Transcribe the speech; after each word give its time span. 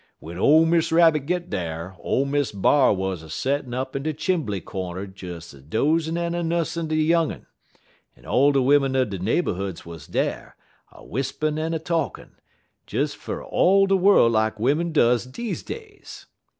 W'en 0.19 0.39
ole 0.39 0.65
Miss 0.65 0.91
Rabbit 0.91 1.27
git 1.27 1.51
dar, 1.51 1.95
ole 1.99 2.25
Miss 2.25 2.51
B'ar 2.51 2.91
wuz 2.91 3.17
a 3.21 3.29
settin' 3.29 3.75
up 3.75 3.95
in 3.95 4.01
de 4.01 4.13
chimbly 4.15 4.59
cornder 4.59 5.05
des 5.05 5.55
a 5.55 5.61
dosin' 5.61 6.17
en 6.17 6.33
a 6.33 6.41
nussin' 6.41 6.87
de 6.87 6.95
young 6.95 7.31
un; 7.31 7.45
en 8.17 8.25
all 8.25 8.51
de 8.51 8.59
wimmin 8.63 8.95
er 8.95 9.05
de 9.05 9.19
neighborhoods 9.19 9.85
wuz 9.85 10.07
dar, 10.09 10.55
a 10.91 11.05
whispun 11.05 11.59
en 11.59 11.75
a 11.75 11.79
talkin', 11.79 12.31
des 12.87 13.09
fer 13.13 13.43
all 13.43 13.85
de 13.85 13.95
worl' 13.95 14.27
lak 14.31 14.57
wimmin 14.59 14.91
does 14.91 15.25
deze 15.27 15.61
days. 15.61 16.25